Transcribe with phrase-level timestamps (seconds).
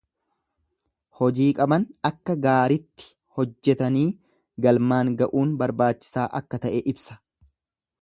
[1.19, 3.11] Hojii qaban akka gaaritti
[3.41, 4.09] hojjetanii
[4.67, 7.25] galmaan ga'uun barbaachisaa akka ta'e ibsa.